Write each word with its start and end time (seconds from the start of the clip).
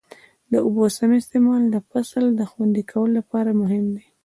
د 0.51 0.53
اوبو 0.65 0.83
سم 0.97 1.11
استعمال 1.21 1.63
د 1.69 1.75
فصل 1.89 2.25
د 2.39 2.41
خوندي 2.51 2.83
کولو 2.91 3.13
لپاره 3.19 3.49
مهم 3.61 3.83
دی. 3.95 4.05